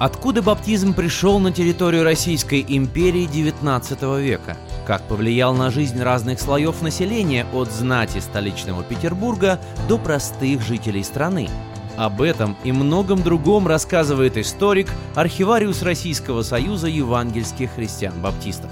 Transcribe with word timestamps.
Откуда 0.00 0.40
баптизм 0.40 0.94
пришел 0.94 1.38
на 1.40 1.52
территорию 1.52 2.04
Российской 2.04 2.64
империи 2.66 3.28
XIX 3.28 4.22
века? 4.22 4.56
Как 4.86 5.02
повлиял 5.02 5.54
на 5.54 5.70
жизнь 5.70 6.02
разных 6.02 6.40
слоев 6.40 6.80
населения 6.80 7.46
от 7.52 7.70
знати 7.70 8.18
столичного 8.20 8.82
Петербурга 8.82 9.60
до 9.90 9.98
простых 9.98 10.62
жителей 10.62 11.04
страны? 11.04 11.50
Об 11.98 12.22
этом 12.22 12.56
и 12.64 12.72
многом 12.72 13.22
другом 13.22 13.68
рассказывает 13.68 14.38
историк, 14.38 14.88
архивариус 15.16 15.82
Российского 15.82 16.40
союза 16.40 16.86
евангельских 16.88 17.70
христиан-баптистов. 17.72 18.70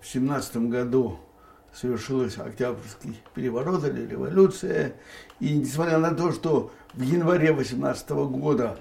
В 0.00 0.06
17 0.06 0.68
году 0.68 1.18
совершилась 1.74 2.38
Октябрьский 2.38 3.20
переворот 3.34 3.84
или 3.88 4.06
революция. 4.06 4.92
И 5.40 5.58
несмотря 5.58 5.98
на 5.98 6.12
то, 6.12 6.30
что 6.30 6.70
в 6.94 7.02
январе 7.02 7.52
18 7.52 8.10
года 8.10 8.78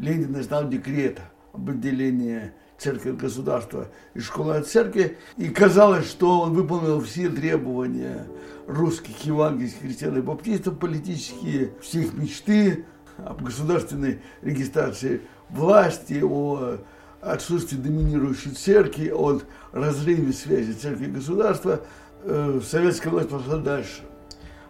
Ленин 0.00 0.40
издал 0.40 0.66
декрет 0.68 1.20
об 1.52 1.68
отделении 1.68 2.52
церкви 2.78 3.10
от 3.10 3.18
государства 3.18 3.88
и 4.14 4.20
школы 4.20 4.56
от 4.56 4.66
церкви, 4.66 5.18
и 5.36 5.50
казалось, 5.50 6.08
что 6.08 6.40
он 6.40 6.54
выполнил 6.54 7.00
все 7.02 7.28
требования 7.28 8.26
русских 8.66 9.18
евангельских 9.24 9.82
христиан 9.82 10.16
и 10.16 10.22
баптистов, 10.22 10.78
политические, 10.78 11.72
все 11.82 12.00
их 12.00 12.14
мечты 12.14 12.86
об 13.18 13.42
государственной 13.42 14.20
регистрации 14.40 15.20
власти, 15.50 16.22
о 16.22 16.78
отсутствии 17.20 17.76
доминирующей 17.76 18.52
церкви, 18.52 19.10
о 19.10 19.40
разрыве 19.72 20.32
связи 20.32 20.72
церкви 20.72 21.04
и 21.04 21.10
государства, 21.10 21.82
э, 22.24 22.60
советская 22.64 23.12
власть 23.12 23.28
пошла 23.28 23.58
дальше. 23.58 24.00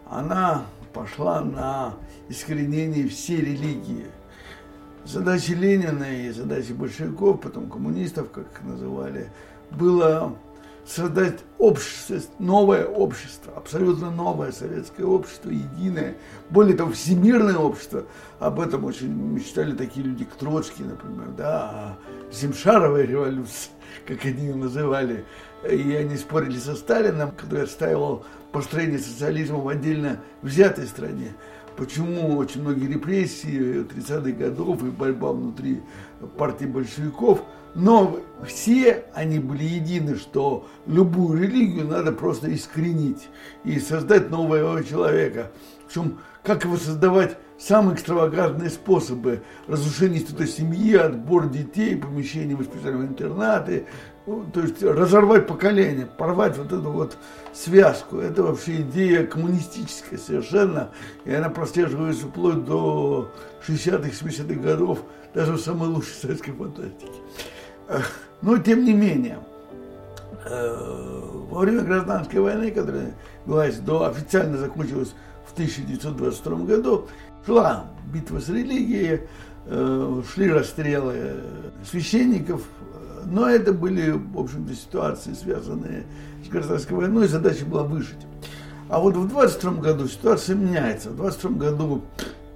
Она 0.08 0.64
пошла 0.92 1.40
на 1.40 1.94
искоренение 2.28 3.06
всей 3.06 3.40
религии– 3.40 4.06
задачей 5.10 5.54
Ленина 5.54 6.04
и 6.04 6.30
задачей 6.30 6.72
большевиков, 6.72 7.40
потом 7.40 7.68
коммунистов, 7.68 8.30
как 8.30 8.44
их 8.52 8.62
называли, 8.62 9.28
было 9.70 10.36
создать 10.86 11.40
общество, 11.58 12.18
новое 12.38 12.84
общество, 12.84 13.52
абсолютно 13.56 14.10
новое 14.10 14.52
советское 14.52 15.04
общество, 15.04 15.50
единое, 15.50 16.16
более 16.48 16.76
того, 16.76 16.92
всемирное 16.92 17.56
общество. 17.56 18.04
Об 18.38 18.60
этом 18.60 18.84
очень 18.84 19.12
мечтали 19.12 19.72
такие 19.72 20.06
люди, 20.06 20.24
как 20.24 20.34
Троцкий, 20.38 20.84
например, 20.84 21.28
да, 21.36 21.68
о 21.70 21.98
Зимшаровой 22.32 23.06
революции, 23.06 23.70
как 24.06 24.24
они 24.24 24.46
ее 24.46 24.54
называли. 24.54 25.24
И 25.68 25.92
они 25.94 26.16
спорили 26.16 26.58
со 26.58 26.74
Сталином, 26.74 27.32
который 27.32 27.64
отстаивал 27.64 28.24
построение 28.50 28.98
социализма 28.98 29.58
в 29.58 29.68
отдельно 29.68 30.20
взятой 30.42 30.86
стране 30.86 31.34
почему 31.76 32.36
очень 32.36 32.62
многие 32.62 32.86
репрессии 32.86 33.84
30-х 33.84 34.30
годов 34.32 34.82
и 34.82 34.90
борьба 34.90 35.32
внутри 35.32 35.80
партии 36.36 36.64
большевиков, 36.66 37.42
но 37.74 38.20
все 38.46 39.04
они 39.14 39.38
были 39.38 39.64
едины, 39.64 40.16
что 40.16 40.68
любую 40.86 41.40
религию 41.40 41.86
надо 41.86 42.12
просто 42.12 42.52
искоренить 42.52 43.28
и 43.64 43.78
создать 43.78 44.30
нового 44.30 44.82
человека. 44.82 45.52
Причем, 45.86 46.18
как 46.42 46.64
его 46.64 46.76
создавать? 46.76 47.36
Самые 47.58 47.94
экстравагантные 47.94 48.70
способы 48.70 49.42
разрушения 49.68 50.16
института 50.16 50.46
семьи, 50.46 50.94
отбор 50.94 51.50
детей, 51.50 51.94
помещение 51.94 52.56
в 52.56 52.62
интернаты, 52.62 53.84
ну, 53.84 54.09
то 54.26 54.60
есть 54.60 54.82
разорвать 54.82 55.46
поколение, 55.46 56.06
порвать 56.06 56.56
вот 56.58 56.72
эту 56.72 56.90
вот 56.90 57.16
связку. 57.52 58.18
Это 58.18 58.42
вообще 58.42 58.82
идея 58.82 59.26
коммунистическая 59.26 60.18
совершенно, 60.18 60.90
и 61.24 61.32
она 61.32 61.48
прослеживается 61.48 62.26
вплоть 62.26 62.64
до 62.64 63.30
60-х, 63.66 64.08
70-х 64.08 64.60
годов, 64.60 65.00
даже 65.34 65.52
в 65.52 65.60
самой 65.60 65.88
лучшей 65.88 66.14
советской 66.14 66.52
фантастике. 66.52 67.12
Но 68.42 68.58
тем 68.58 68.84
не 68.84 68.92
менее, 68.92 69.38
э, 70.44 71.20
во 71.50 71.60
время 71.60 71.82
гражданской 71.82 72.40
войны, 72.40 72.70
которая 72.70 73.14
велась 73.46 73.78
до 73.78 74.06
официально 74.06 74.58
закончилась 74.58 75.14
в 75.46 75.52
1922 75.52 76.56
году, 76.64 77.08
шла 77.44 77.86
битва 78.12 78.38
с 78.38 78.48
религией, 78.48 79.22
э, 79.66 80.22
шли 80.32 80.50
расстрелы 80.50 81.34
священников, 81.84 82.62
но 83.26 83.48
это 83.48 83.72
были, 83.72 84.10
в 84.10 84.38
общем-то, 84.38 84.74
ситуации, 84.74 85.32
связанные 85.32 86.04
с 86.44 86.48
гражданской 86.48 86.96
войной, 86.96 87.28
задача 87.28 87.64
была 87.64 87.84
выжить. 87.84 88.26
А 88.88 88.98
вот 88.98 89.16
в 89.16 89.28
22 89.28 89.72
году 89.74 90.08
ситуация 90.08 90.56
меняется. 90.56 91.10
В 91.10 91.16
22 91.16 91.50
году 91.50 92.02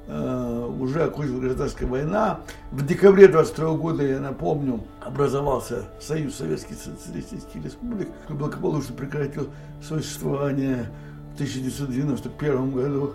э, 0.09 0.71
уже 0.81 1.05
окончилась 1.05 1.41
гражданская 1.41 1.89
война. 1.89 2.41
В 2.73 2.85
декабре 2.85 3.29
22 3.29 3.75
года, 3.75 4.05
я 4.05 4.19
напомню, 4.19 4.83
образовался 5.01 5.85
Союз 6.01 6.35
Советских 6.35 6.77
Социалистических 6.77 7.65
Республик, 7.65 8.09
который 8.23 8.39
благополучно 8.39 8.97
прекратил 8.97 9.49
свое 9.81 10.03
существование 10.03 10.91
в 11.33 11.35
1991 11.35 12.71
году 12.73 13.13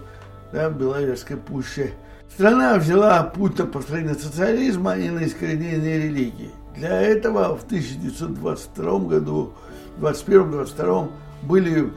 да, 0.54 0.70
в 0.70 0.78
Беловежской 0.78 1.36
пуще. 1.36 1.92
Страна 2.34 2.78
взяла 2.78 3.24
путь 3.24 3.58
на 3.58 3.66
построение 3.66 4.16
социализма 4.16 4.96
и 4.96 5.10
на 5.10 5.26
искоренение 5.26 6.04
религии. 6.04 6.52
Для 6.80 7.02
этого 7.02 7.58
в 7.58 7.66
1922 7.66 9.00
году, 9.00 9.52
21-22 10.00 11.12
были 11.44 11.92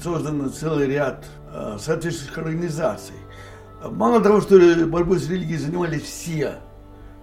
созданы 0.00 0.48
целый 0.50 0.86
ряд 0.86 1.24
э, 1.52 1.76
соответствующих 1.80 2.38
организаций. 2.38 3.16
Мало 3.82 4.20
того, 4.20 4.40
что 4.40 4.56
борьбой 4.86 5.18
с 5.18 5.28
религией 5.28 5.58
занимались 5.58 6.02
все, 6.02 6.54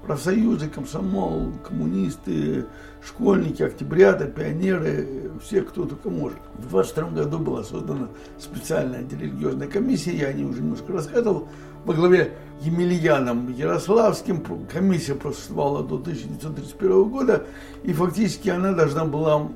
профсоюзы, 0.06 0.68
комсомол, 0.68 1.54
коммунисты, 1.66 2.66
школьники, 3.02 3.64
октябрята, 3.64 4.26
пионеры, 4.26 5.32
все, 5.42 5.62
кто 5.62 5.86
только 5.86 6.10
может. 6.10 6.40
В 6.56 6.68
22 6.68 7.10
году 7.12 7.40
была 7.40 7.64
создана 7.64 8.10
специальная 8.38 9.00
антирелигиозная 9.00 9.70
комиссия, 9.70 10.18
я 10.18 10.28
о 10.28 10.34
ней 10.34 10.44
уже 10.44 10.62
немножко 10.62 10.92
рассказывал, 10.92 11.48
во 11.86 11.94
главе 11.94 12.34
Емельяном 12.62 13.54
Ярославским. 13.54 14.44
Комиссия 14.72 15.16
просуществовала 15.16 15.84
до 15.84 15.96
1931 15.96 17.10
года, 17.10 17.46
и 17.84 17.94
фактически 17.94 18.50
она 18.50 18.72
должна 18.72 19.06
была 19.06 19.50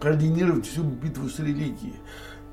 координировать 0.00 0.66
всю 0.66 0.82
битву 0.82 1.28
с 1.28 1.38
религией. 1.38 1.94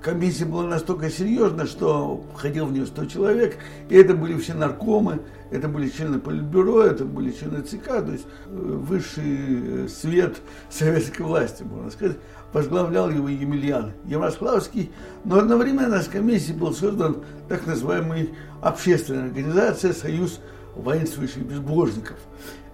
Комиссия 0.02 0.46
была 0.46 0.64
настолько 0.64 1.10
серьезна, 1.10 1.66
что 1.66 2.24
входил 2.34 2.68
в 2.68 2.72
нее 2.72 2.86
100 2.86 3.06
человек, 3.06 3.58
и 3.90 3.96
это 3.96 4.14
были 4.14 4.38
все 4.38 4.54
наркомы, 4.54 5.20
это 5.52 5.68
были 5.68 5.90
члены 5.90 6.20
Политбюро, 6.20 6.84
это 6.84 7.04
были 7.04 7.32
члены 7.32 7.64
ЦК, 7.64 7.86
то 8.06 8.12
есть 8.14 8.26
э, 8.46 8.50
высший 8.50 9.86
э, 9.86 9.88
свет 9.90 10.38
советской 10.70 11.24
власти, 11.24 11.64
можно 11.64 11.92
сказать, 11.92 12.16
возглавлял 12.54 13.10
его 13.10 13.30
Емельян 13.30 13.94
Ярославский, 14.06 14.92
но 15.24 15.40
одновременно 15.40 16.02
с 16.02 16.08
комиссией 16.08 16.58
был 16.58 16.74
создан 16.74 17.24
так 17.48 17.66
называемый 17.68 18.34
общественная 18.62 19.26
организация 19.26 19.94
«Союз 19.94 20.40
воинствующих 20.76 21.44
безбожников». 21.44 22.18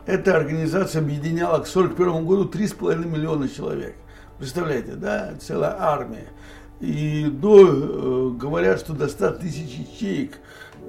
Эта 0.05 0.35
организация 0.35 1.01
объединяла 1.01 1.59
к 1.59 1.67
1941 1.67 2.25
году 2.25 2.49
3,5 2.49 3.05
миллиона 3.05 3.49
человек. 3.49 3.95
Представляете, 4.37 4.93
да, 4.93 5.33
целая 5.41 5.75
армия. 5.79 6.27
И 6.79 7.25
до, 7.25 7.67
э, 7.67 8.29
говорят, 8.37 8.79
что 8.79 8.93
до 8.93 9.07
100 9.07 9.31
тысяч 9.31 9.71
ячеек 9.77 10.37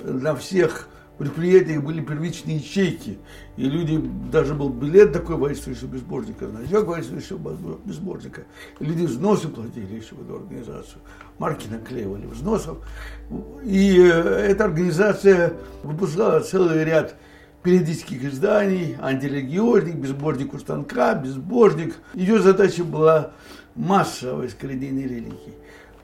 на 0.02 0.34
всех 0.34 0.88
предприятиях 1.18 1.82
были 1.82 2.00
первичные 2.00 2.56
ячейки. 2.56 3.18
И 3.56 3.64
люди, 3.64 3.98
даже 4.30 4.54
был 4.54 4.68
билет 4.68 5.12
такой 5.12 5.36
воинствующего 5.36 5.88
безбожника, 5.88 6.48
значок 6.48 6.86
воинствующего 6.86 7.78
безбожника. 7.84 8.42
И 8.80 8.84
люди 8.84 9.06
взносы 9.06 9.48
платили 9.48 9.94
еще 9.94 10.14
в 10.14 10.22
эту 10.22 10.36
организацию. 10.36 11.00
Марки 11.38 11.68
наклеивали 11.68 12.26
взносов. 12.26 12.78
И 13.64 13.98
э, 13.98 14.46
эта 14.50 14.64
организация 14.64 15.54
выпускала 15.82 16.40
целый 16.40 16.84
ряд 16.84 17.16
периодических 17.62 18.24
изданий, 18.24 18.96
антирелигиозник, 19.00 19.96
безбожник 19.96 20.54
у 20.54 20.58
станка, 20.58 21.14
безбожник. 21.14 21.96
Ее 22.14 22.40
задача 22.40 22.84
была 22.84 23.32
массовое 23.74 24.48
искоренение 24.48 25.08
религии. 25.08 25.54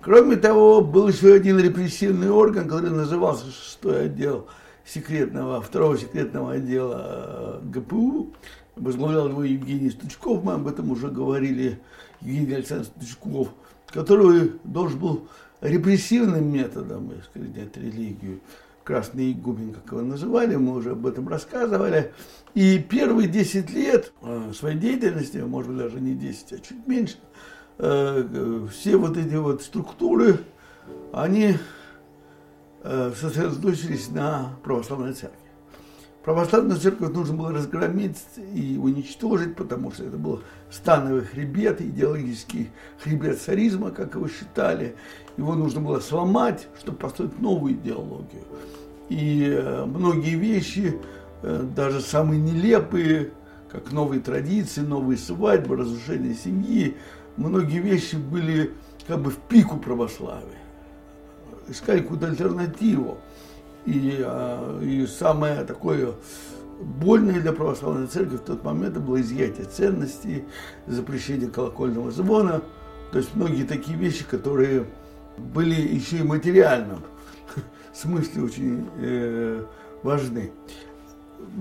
Кроме 0.00 0.36
того, 0.36 0.80
был 0.80 1.06
еще 1.08 1.34
один 1.34 1.60
репрессивный 1.60 2.30
орган, 2.30 2.66
который 2.68 2.90
назывался 2.90 3.46
шестой 3.46 4.06
отдел 4.06 4.48
секретного, 4.84 5.60
второго 5.60 5.96
секретного 5.98 6.52
отдела 6.52 7.60
э, 7.60 7.60
ГПУ. 7.64 8.32
Возглавлял 8.76 9.28
его 9.28 9.44
Евгений 9.44 9.90
Стучков, 9.90 10.42
мы 10.42 10.54
об 10.54 10.66
этом 10.66 10.90
уже 10.90 11.08
говорили, 11.08 11.78
Евгений 12.22 12.54
Александрович 12.54 12.90
Стучков, 12.96 13.48
который 13.86 14.52
должен 14.64 14.98
был 14.98 15.28
репрессивным 15.60 16.50
методом 16.50 17.12
искоренять 17.18 17.76
религию. 17.76 18.40
Красный 18.84 19.32
игумен, 19.32 19.74
как 19.74 19.92
его 19.92 20.00
называли, 20.00 20.56
мы 20.56 20.74
уже 20.74 20.92
об 20.92 21.06
этом 21.06 21.28
рассказывали. 21.28 22.12
И 22.54 22.78
первые 22.78 23.28
10 23.28 23.70
лет 23.70 24.12
э, 24.22 24.52
своей 24.54 24.76
деятельности, 24.76 25.38
может 25.38 25.70
быть 25.70 25.78
даже 25.78 26.00
не 26.00 26.14
10, 26.14 26.52
а 26.52 26.58
чуть 26.58 26.86
меньше, 26.88 27.16
э, 27.78 28.66
все 28.72 28.96
вот 28.96 29.16
эти 29.16 29.34
вот 29.34 29.62
структуры, 29.62 30.38
они 31.12 31.58
сосредоточились 32.82 34.10
на 34.10 34.56
православной 34.62 35.12
церкви. 35.12 35.38
Православную 36.24 36.78
церковь 36.78 37.12
нужно 37.12 37.36
было 37.36 37.52
разгромить 37.52 38.16
и 38.54 38.78
уничтожить, 38.80 39.56
потому 39.56 39.90
что 39.90 40.04
это 40.04 40.16
был 40.16 40.42
становый 40.70 41.22
хребет, 41.22 41.80
идеологический 41.80 42.70
хребет 43.02 43.40
царизма, 43.40 43.90
как 43.90 44.14
его 44.14 44.28
считали. 44.28 44.94
Его 45.36 45.56
нужно 45.56 45.80
было 45.80 45.98
сломать, 45.98 46.68
чтобы 46.78 46.98
построить 46.98 47.40
новую 47.40 47.74
идеологию. 47.74 48.44
И 49.08 49.48
э, 49.50 49.84
многие 49.84 50.36
вещи, 50.36 50.96
э, 51.42 51.66
даже 51.74 52.00
самые 52.00 52.40
нелепые, 52.40 53.32
как 53.68 53.90
новые 53.90 54.20
традиции, 54.20 54.80
новые 54.82 55.18
свадьбы, 55.18 55.76
разрушение 55.76 56.34
семьи, 56.34 56.96
многие 57.36 57.80
вещи 57.80 58.14
были 58.14 58.70
как 59.08 59.20
бы 59.20 59.30
в 59.30 59.38
пику 59.38 59.76
православия. 59.76 60.62
Искали 61.68 62.00
какую-то 62.00 62.26
альтернативу. 62.26 63.18
И, 63.86 64.22
а, 64.24 64.80
и 64.80 65.06
самое 65.06 65.64
такое 65.64 66.14
больное 66.82 67.40
для 67.40 67.52
православной 67.52 68.06
церкви 68.06 68.36
в 68.36 68.40
тот 68.40 68.64
момент 68.64 68.96
было 68.98 69.20
изъятие 69.20 69.66
ценностей, 69.66 70.44
запрещение 70.86 71.48
колокольного 71.48 72.10
звона, 72.10 72.62
то 73.10 73.18
есть 73.18 73.34
многие 73.34 73.64
такие 73.64 73.96
вещи, 73.96 74.24
которые 74.24 74.86
были 75.36 75.74
еще 75.74 76.18
и 76.18 76.22
материальном 76.22 77.00
смысле 77.94 78.42
очень 78.42 78.88
э, 78.98 79.64
важны. 80.02 80.52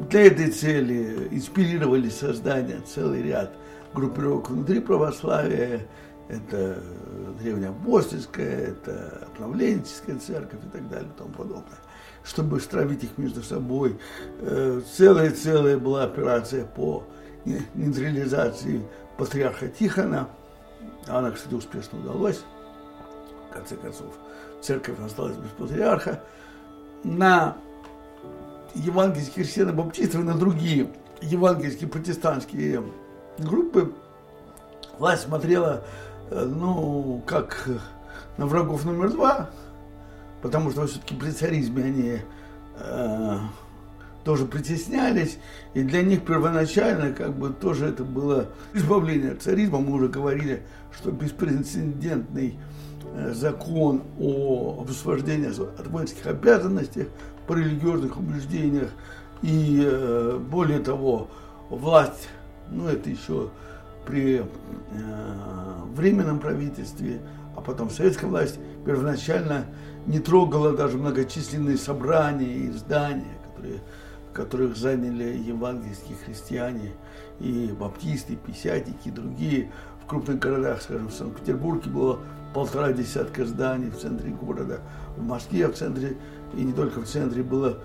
Для 0.09 0.27
этой 0.27 0.51
цели 0.51 1.27
инспирировали 1.31 2.09
создание 2.09 2.81
целый 2.81 3.21
ряд 3.23 3.51
группировок 3.93 4.49
внутри 4.49 4.79
православия, 4.79 5.87
это 6.31 6.81
древнеапостольская, 7.39 8.69
это 8.69 9.27
обновленческая 9.33 10.17
церковь 10.17 10.59
и 10.65 10.69
так 10.69 10.89
далее 10.89 11.09
и 11.13 11.17
тому 11.17 11.31
подобное 11.31 11.77
чтобы 12.23 12.59
стравить 12.59 13.03
их 13.03 13.17
между 13.17 13.41
собой. 13.41 13.97
Э, 14.41 14.81
целая-целая 14.95 15.77
была 15.77 16.03
операция 16.03 16.65
по 16.65 17.03
нейтрализации 17.45 18.85
патриарха 19.17 19.67
Тихона. 19.67 20.29
Она, 21.07 21.31
кстати, 21.31 21.53
успешно 21.53 21.99
удалась. 21.99 22.41
В 23.49 23.53
конце 23.53 23.75
концов, 23.75 24.13
церковь 24.61 24.99
осталась 25.03 25.35
без 25.35 25.49
патриарха. 25.49 26.23
На 27.03 27.57
евангельских 28.75 29.33
христиан 29.33 29.69
и 29.69 30.17
на 30.17 30.37
другие 30.37 30.93
евангельские 31.21 31.89
протестантские 31.89 32.83
группы 33.39 33.93
власть 34.97 35.23
смотрела, 35.23 35.83
э, 35.83 36.10
ну, 36.31 37.21
как 37.25 37.67
на 38.37 38.45
врагов 38.45 38.85
номер 38.85 39.11
два, 39.11 39.49
потому 40.41 40.71
что 40.71 40.87
все-таки 40.87 41.15
при 41.15 41.31
царизме 41.31 41.83
они 41.83 42.19
э, 42.79 43.37
тоже 44.23 44.45
притеснялись, 44.45 45.37
и 45.73 45.83
для 45.83 46.01
них 46.01 46.25
первоначально 46.25 47.13
как 47.13 47.35
бы 47.35 47.49
тоже 47.49 47.87
это 47.87 48.03
было 48.03 48.47
избавление 48.73 49.33
от 49.33 49.41
царизма. 49.41 49.79
Мы 49.79 49.93
уже 49.93 50.07
говорили, 50.07 50.63
что 50.97 51.11
беспрецедентный 51.11 52.57
э, 53.13 53.33
закон 53.33 54.03
о 54.19 54.85
освобождении 54.89 55.49
от 55.49 55.87
воинских 55.87 56.25
обязанностей 56.27 57.07
по 57.47 57.53
религиозных 57.53 58.17
убеждениях, 58.17 58.89
и 59.41 59.81
э, 59.83 60.39
более 60.39 60.79
того, 60.79 61.29
власть, 61.69 62.29
ну 62.69 62.87
это 62.87 63.09
еще 63.09 63.49
при 64.05 64.39
э, 64.39 64.43
временном 65.95 66.39
правительстве, 66.39 67.21
а 67.55 67.61
потом 67.61 67.89
советская 67.89 68.29
власть 68.29 68.59
первоначально 68.85 69.65
не 70.05 70.19
трогала 70.19 70.75
даже 70.75 70.97
многочисленные 70.97 71.77
собрания 71.77 72.53
и 72.53 72.71
здания, 72.71 73.37
которые, 73.45 73.79
которых 74.33 74.77
заняли 74.77 75.37
евангельские 75.37 76.17
христиане 76.25 76.93
и 77.39 77.73
баптисты, 77.77 78.33
и 78.33 78.35
писятники, 78.35 79.09
и 79.09 79.11
другие. 79.11 79.71
В 80.03 80.07
крупных 80.07 80.39
городах, 80.39 80.81
скажем, 80.81 81.07
в 81.07 81.13
Санкт-Петербурге 81.13 81.89
было 81.89 82.19
полтора 82.53 82.91
десятка 82.91 83.45
зданий 83.45 83.89
в 83.89 83.97
центре 83.97 84.31
города, 84.31 84.81
в 85.15 85.23
Москве 85.23 85.67
в 85.67 85.73
центре, 85.73 86.17
и 86.53 86.63
не 86.63 86.73
только 86.73 86.99
в 87.01 87.05
центре, 87.05 87.43
было 87.43 87.77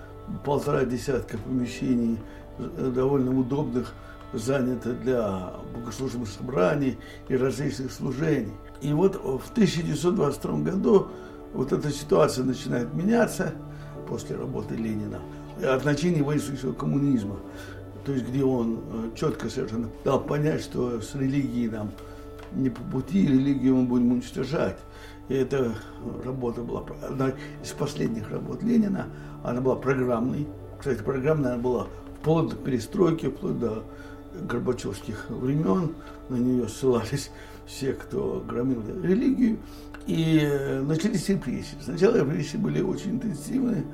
полтора 0.44 0.84
десятка 0.84 1.38
помещений 1.38 2.18
довольно 2.58 3.38
удобных, 3.38 3.92
занято 4.32 4.92
для 4.92 5.52
богослужебных 5.74 6.28
собраний 6.28 6.98
и 7.28 7.36
различных 7.36 7.92
служений. 7.92 8.52
И 8.80 8.92
вот 8.92 9.14
в 9.16 9.50
1922 9.50 10.58
году 10.58 11.08
вот 11.52 11.72
эта 11.72 11.90
ситуация 11.90 12.44
начинает 12.44 12.92
меняться 12.94 13.54
после 14.08 14.36
работы 14.36 14.74
Ленина 14.74 15.20
от 15.62 15.82
значения 15.82 16.22
воинствующего 16.22 16.72
коммунизма. 16.72 17.36
То 18.04 18.12
есть, 18.12 18.28
где 18.28 18.44
он 18.44 18.78
э, 18.78 19.16
четко 19.16 19.48
совершенно 19.48 19.88
дал 20.04 20.20
понять, 20.20 20.62
что 20.62 21.00
с 21.00 21.14
религией 21.14 21.68
нам 21.68 21.90
не 22.52 22.70
по 22.70 22.80
пути, 22.82 23.26
религию 23.26 23.76
мы 23.76 23.86
будем 23.86 24.12
уничтожать. 24.12 24.76
И 25.28 25.34
эта 25.34 25.74
работа 26.24 26.62
была 26.62 26.84
одна 27.02 27.32
из 27.62 27.70
последних 27.72 28.30
работ 28.30 28.62
Ленина. 28.62 29.06
Она 29.42 29.60
была 29.60 29.74
программной. 29.74 30.46
Кстати, 30.78 31.02
программная 31.02 31.54
она 31.54 31.62
была 31.62 31.88
вплоть 32.20 32.50
до 32.50 32.56
перестройки, 32.56 33.26
вплоть 33.26 33.58
до 33.58 33.82
горбачевских 34.42 35.26
времен. 35.28 35.94
На 36.28 36.36
нее 36.36 36.68
ссылались 36.68 37.30
все, 37.66 37.92
кто 37.92 38.44
громил 38.46 38.82
религию. 39.02 39.58
И 40.06 40.40
э, 40.40 40.80
начались 40.82 41.28
репрессии. 41.28 41.76
Сначала 41.82 42.16
репрессии 42.16 42.56
были 42.56 42.80
очень 42.80 43.12
интенсивные. 43.12 43.84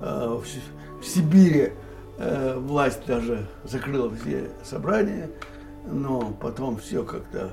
А, 0.00 0.40
в 0.40 1.04
Сибири 1.04 1.72
э, 2.18 2.58
власть 2.58 3.04
даже 3.06 3.46
закрыла 3.64 4.14
все 4.14 4.50
собрания, 4.64 5.30
но 5.90 6.36
потом 6.40 6.78
все 6.78 7.04
как-то 7.04 7.52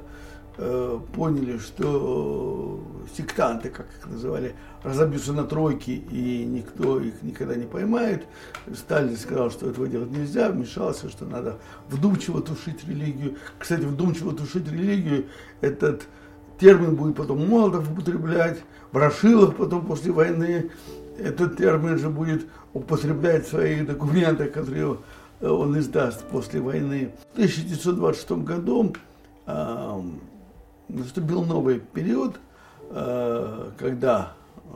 поняли, 0.55 1.57
что 1.57 2.79
сектанты, 3.15 3.69
как 3.69 3.87
их 3.99 4.07
называли, 4.07 4.55
разобьются 4.83 5.33
на 5.33 5.43
тройки, 5.43 5.91
и 5.91 6.45
никто 6.45 6.99
их 6.99 7.21
никогда 7.23 7.55
не 7.55 7.65
поймает. 7.65 8.25
Сталин 8.75 9.17
сказал, 9.17 9.49
что 9.49 9.69
этого 9.69 9.87
делать 9.87 10.11
нельзя, 10.11 10.49
вмешался, 10.49 11.09
что 11.09 11.25
надо 11.25 11.57
вдумчиво 11.89 12.41
тушить 12.41 12.87
религию. 12.87 13.37
Кстати, 13.57 13.81
вдумчиво 13.81 14.33
тушить 14.33 14.71
религию, 14.71 15.25
этот 15.61 16.03
термин 16.59 16.95
будет 16.95 17.15
потом 17.15 17.47
Молотов 17.47 17.91
употреблять, 17.91 18.59
Ворошилов 18.91 19.55
потом 19.55 19.85
после 19.85 20.11
войны 20.11 20.69
этот 21.17 21.57
термин 21.57 21.97
же 21.97 22.09
будет 22.09 22.45
употреблять 22.73 23.45
в 23.45 23.49
своих 23.49 23.85
документах, 23.85 24.51
которые 24.51 24.97
он 25.41 25.77
издаст 25.77 26.23
после 26.29 26.61
войны. 26.61 27.11
В 27.31 27.33
1926 27.33 28.31
году 28.43 28.95
э, 29.45 30.01
наступил 30.89 31.43
новый 31.43 31.79
период, 31.79 32.39
э, 32.89 33.71
когда, 33.77 34.33
э, 34.55 34.69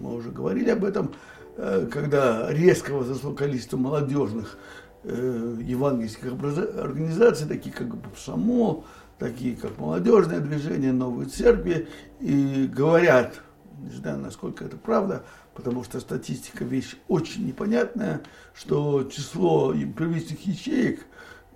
мы 0.00 0.14
уже 0.14 0.30
говорили 0.30 0.70
об 0.70 0.84
этом, 0.84 1.12
э, 1.56 1.88
когда 1.90 2.50
резко 2.52 2.92
возросло 2.92 3.32
количество 3.32 3.76
молодежных 3.76 4.58
евангельских 5.04 6.32
организаций, 6.32 7.46
таких 7.46 7.74
как 7.74 7.90
Комсомол, 7.90 8.86
такие 9.18 9.54
как 9.54 9.78
молодежное 9.78 10.40
движение, 10.40 10.92
новые 10.92 11.28
церкви, 11.28 11.88
и 12.20 12.66
говорят, 12.74 13.34
не 13.82 13.90
знаю, 13.90 14.20
насколько 14.20 14.64
это 14.64 14.78
правда, 14.78 15.22
потому 15.54 15.84
что 15.84 16.00
статистика 16.00 16.64
вещь 16.64 16.96
очень 17.06 17.46
непонятная, 17.46 18.22
что 18.54 19.04
число 19.04 19.74
первичных 19.74 20.46
ячеек 20.46 21.00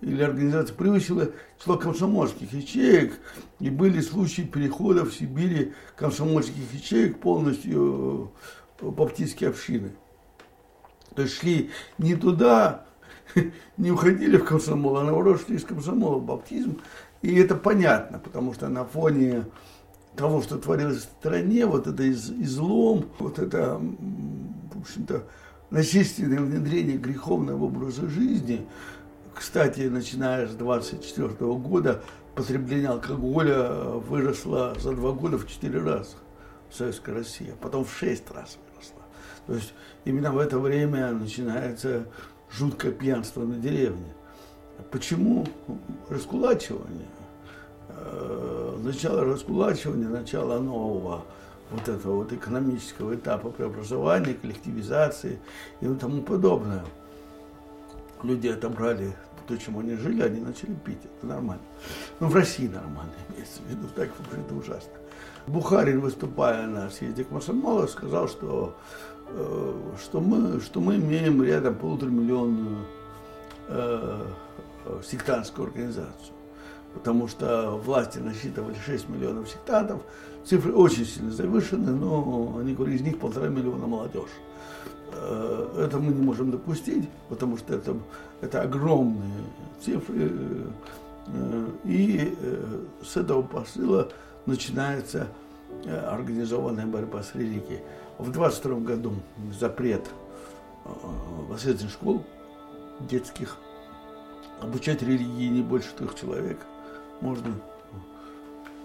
или 0.01 0.23
организация 0.23 0.75
превысило 0.75 1.31
число 1.59 1.77
комсомольских 1.77 2.53
ячеек, 2.53 3.19
и 3.59 3.71
были 3.71 4.01
случаи 4.01 4.43
перехода 4.43 5.05
в 5.05 5.13
Сибири 5.13 5.73
комсомольских 5.97 6.73
ячеек 6.73 7.19
полностью 7.19 8.33
в 8.81 8.91
баптистские 8.93 9.51
общины. 9.51 9.93
То 11.15 11.23
есть 11.23 11.39
шли 11.39 11.71
не 11.99 12.15
туда, 12.15 12.87
не 13.77 13.91
уходили 13.91 14.37
в 14.37 14.45
комсомол, 14.45 14.99
а 14.99 15.05
наоборот 15.05 15.41
шли 15.45 15.57
из 15.57 15.65
комсомола 15.65 16.19
в 16.19 16.25
баптизм. 16.25 16.81
И 17.23 17.35
это 17.35 17.57
понятно, 17.57 18.19
потому 18.21 18.55
что 18.55 18.69
на 18.69 18.85
фоне 18.85 19.47
того, 20.15 20.43
что 20.43 20.59
творилось 20.59 20.99
в 20.99 21.03
стране, 21.03 21.67
вот 21.67 21.87
это 21.87 22.05
из, 22.05 22.31
излом, 22.31 23.07
вот 23.19 23.39
это, 23.39 23.81
в 23.81 24.81
общем-то, 24.81 25.25
насильственное 25.71 26.41
внедрение 26.41 26.97
греховного 26.97 27.65
образа 27.65 28.09
жизни, 28.09 28.67
кстати, 29.39 29.83
начиная 29.83 30.49
с 30.49 30.55
24 30.55 31.29
года, 31.55 32.03
потребление 32.35 32.89
алкоголя 32.89 33.71
выросло 33.71 34.75
за 34.81 34.93
два 34.93 35.13
года 35.13 35.39
в 35.39 35.47
четыре 35.47 35.81
раза 35.81 36.17
в 36.69 36.75
Советской 36.75 37.15
России, 37.15 37.53
а 37.53 37.63
потом 37.63 37.85
в 37.85 37.93
шесть 37.93 38.29
раз 38.33 38.59
выросло. 38.73 39.01
То 39.47 39.55
есть 39.55 39.73
именно 40.05 40.33
в 40.33 40.39
это 40.39 40.59
время 40.59 41.13
начинается 41.13 42.05
жуткое 42.51 42.91
пьянство 42.91 43.45
на 43.45 43.55
деревне. 43.55 44.13
Почему 44.91 45.47
раскулачивание? 46.09 47.07
Э, 47.91 48.77
начало 48.83 49.25
раскулачивания, 49.25 50.09
начало 50.09 50.59
нового 50.59 51.25
вот 51.71 51.89
этого 51.89 52.17
вот 52.17 52.33
экономического 52.33 53.15
этапа 53.15 53.51
преобразования, 53.51 54.35
коллективизации 54.35 55.39
и 55.81 55.87
тому 55.95 56.23
подобное. 56.23 56.85
люди 58.25 58.49
отобрали 58.49 59.15
то, 59.49 59.57
чем 59.57 59.79
они 59.79 59.95
жили, 59.95 60.23
они 60.23 60.41
начали 60.41 60.75
пить. 60.75 60.99
Это 61.05 61.27
нормально. 61.27 61.63
Ну, 62.21 62.29
в 62.29 62.35
России 62.35 62.69
нормально, 62.69 63.13
имеется 63.31 63.63
в 63.63 63.71
виду. 63.71 63.89
Так 63.97 64.11
уже 64.21 64.41
это 64.41 64.55
ужасно. 64.55 64.93
Бухарин, 65.47 66.01
выступая 66.01 66.67
на 66.67 66.91
съезде 66.91 67.25
комсомола, 67.25 67.87
сказал, 67.87 68.29
что, 68.29 68.77
э, 69.29 69.75
что, 70.03 70.21
мы, 70.21 70.61
что 70.61 70.81
мы 70.81 70.97
имеем 70.97 71.43
рядом 71.43 71.75
полуторамиллионную 71.77 72.85
э, 73.69 74.27
сектантскую 75.03 75.69
организацию. 75.69 76.35
Потому 76.93 77.29
что 77.29 77.81
власти 77.85 78.19
насчитывали 78.19 78.77
6 78.85 79.09
миллионов 79.09 79.49
сектантов. 79.49 80.03
Цифры 80.45 80.73
очень 80.73 81.05
сильно 81.05 81.31
завышены, 81.31 81.93
но 81.93 82.59
они 82.59 82.75
говорят, 82.75 82.97
из 82.97 83.03
них 83.03 83.19
полтора 83.19 83.49
миллиона 83.49 83.87
молодежь. 83.87 84.31
Э, 85.13 85.85
это 85.85 85.99
мы 85.99 86.13
не 86.13 86.23
можем 86.23 86.51
допустить, 86.51 87.09
потому 87.29 87.57
что 87.57 87.75
это, 87.75 87.97
это 88.41 88.63
огромные 88.63 89.45
цифры. 89.85 90.33
Э, 91.27 91.67
и 91.85 92.37
э, 92.41 92.85
с 93.05 93.17
этого 93.17 93.43
посыла 93.43 94.09
начинается 94.47 95.29
организованная 95.87 96.87
борьба 96.87 97.23
с 97.23 97.35
религией. 97.35 97.81
В 98.17 98.33
22 98.33 98.81
году 98.81 99.13
запрет 99.61 100.09
воскресных 101.51 101.91
школ 101.91 102.25
детских 103.01 103.59
обучать 104.63 105.03
религии 105.03 105.49
не 105.49 105.61
больше 105.61 105.91
трех 105.95 106.19
человек 106.19 106.59
можно. 107.21 107.53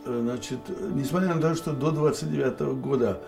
Значит, 0.05 0.59
несмотря 0.93 1.35
на 1.35 1.41
то, 1.41 1.55
что 1.55 1.71
до 1.71 1.91
29 1.91 2.59
года 2.81 3.21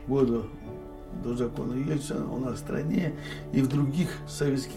года 0.07 0.43
до 1.23 1.35
закона 1.35 1.73
Ельцина 1.73 2.31
у 2.31 2.39
нас 2.39 2.55
в 2.55 2.59
стране 2.59 3.13
и 3.51 3.61
в 3.61 3.67
других 3.67 4.09
советских 4.27 4.75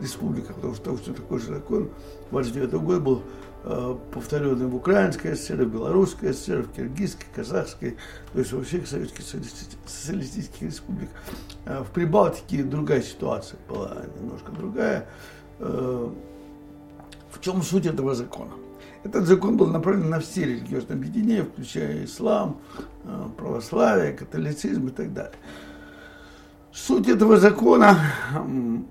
республиках, 0.00 0.56
потому 0.56 0.74
что 0.74 0.92
точно 0.92 1.14
такой 1.14 1.40
же 1.40 1.46
закон 1.46 1.90
29 2.30 2.72
года 2.74 3.00
был 3.00 3.22
повторенный 3.62 4.66
в 4.66 4.74
Украинской 4.74 5.36
ССР, 5.36 5.64
в 5.64 5.72
Белорусской 5.72 6.34
ССР, 6.34 6.62
в 6.62 6.72
Киргизской, 6.72 7.26
Казахской, 7.34 7.96
то 8.32 8.38
есть 8.38 8.52
во 8.52 8.62
всех 8.62 8.88
советских 8.88 9.24
социалистических 9.86 10.62
республиках. 10.62 11.14
Э, 11.64 11.82
в 11.82 11.90
Прибалтике 11.90 12.62
другая 12.64 13.02
ситуация 13.02 13.58
была, 13.68 14.02
немножко 14.20 14.52
другая. 14.52 15.06
Э, 15.60 16.10
в 17.30 17.40
чем 17.40 17.62
суть 17.62 17.86
этого 17.86 18.14
закона? 18.14 18.50
Этот 19.04 19.26
закон 19.26 19.56
был 19.56 19.66
направлен 19.66 20.10
на 20.10 20.20
все 20.20 20.44
религиозные 20.44 20.96
объединения, 20.96 21.44
включая 21.44 22.04
ислам, 22.04 22.60
э, 23.04 23.28
православие, 23.36 24.12
католицизм 24.12 24.88
и 24.88 24.90
так 24.90 25.12
далее. 25.12 25.38
Суть 26.72 27.06
этого 27.06 27.36
закона, 27.36 27.98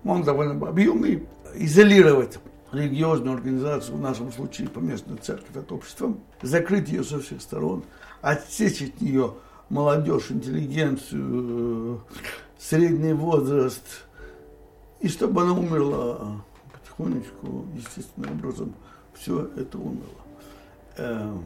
он 0.04 0.24
довольно 0.24 0.68
объемный, 0.68 1.28
изолировать 1.56 2.40
религиозную 2.72 3.36
организацию, 3.36 3.98
в 3.98 4.02
нашем 4.02 4.32
случае 4.32 4.70
поместную 4.70 5.20
церковь 5.20 5.56
от 5.56 5.72
общества, 5.72 6.16
закрыть 6.42 6.90
ее 6.90 7.04
со 7.04 7.20
всех 7.20 7.42
сторон, 7.42 7.84
отсечь 8.22 8.82
от 8.82 9.02
нее 9.02 9.34
молодежь, 9.70 10.32
интеллигенцию, 10.32 12.02
средний 12.58 13.14
возраст, 13.14 14.06
и 15.00 15.08
чтобы 15.08 15.42
она 15.42 15.54
умерла 15.54 16.44
потихонечку, 16.74 17.66
естественным 17.76 18.34
образом, 18.34 18.74
все 19.14 19.50
это 19.56 19.78
умерло. 19.78 20.22
Эм, 20.98 21.44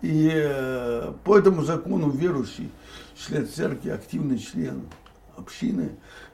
и 0.00 0.30
э, 0.32 1.12
по 1.24 1.38
этому 1.38 1.62
закону 1.62 2.10
верующий 2.10 2.70
член 3.16 3.46
церкви, 3.46 3.90
активный 3.90 4.38
член 4.38 4.82
общины, 5.36 5.90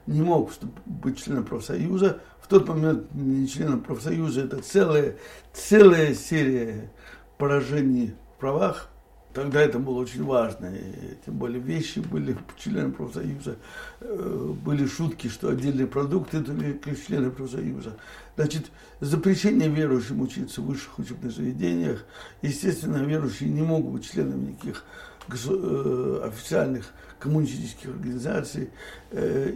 не 0.07 0.21
мог 0.21 0.51
быть 0.85 1.23
членом 1.23 1.45
профсоюза. 1.45 2.21
Тот 2.49 2.67
момент 2.67 3.13
не 3.13 3.47
членом 3.47 3.81
профсоюза 3.81 4.41
это 4.41 4.57
целая, 4.57 5.15
целая 5.53 6.15
серия 6.15 6.89
поражений 7.37 8.15
в 8.35 8.39
правах. 8.39 8.89
Тогда 9.35 9.61
это 9.61 9.77
было 9.77 9.99
очень 9.99 10.23
важно, 10.23 10.73
и, 10.75 11.15
тем 11.23 11.35
более 11.35 11.61
вещи 11.61 11.99
были 11.99 12.35
члены 12.57 12.91
профсоюза, 12.91 13.57
э, 14.01 14.53
были 14.65 14.87
шутки, 14.87 15.27
что 15.27 15.49
отдельные 15.49 15.85
продукты 15.85 16.41
только 16.41 16.95
члены 16.95 17.29
профсоюза. 17.29 17.95
Значит, 18.35 18.71
запрещение 18.99 19.69
верующим 19.69 20.19
учиться 20.21 20.61
в 20.61 20.65
высших 20.65 20.97
учебных 20.97 21.31
заведениях, 21.31 22.03
естественно, 22.41 22.97
верующие 22.97 23.51
не 23.51 23.61
могут 23.61 23.93
быть 23.93 24.11
членами 24.11 24.47
никаких 24.47 24.83
э, 25.29 26.21
официальных 26.25 26.91
коммунистических 27.19 27.89
организаций, 27.89 28.69
э, 29.11 29.53